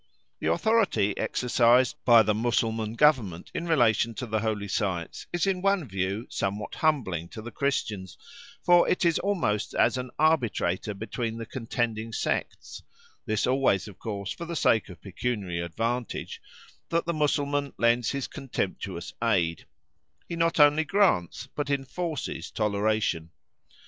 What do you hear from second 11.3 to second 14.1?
the contending sects (this always, of